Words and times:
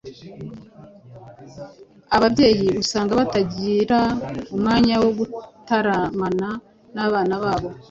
Ababyeyi 2.15 2.67
usanga 2.81 3.17
batakigira 3.19 3.99
umwanya 4.53 4.95
wo 5.03 5.09
gutaramana 5.17 6.49
n’abana 6.95 7.33
babo 7.43 7.69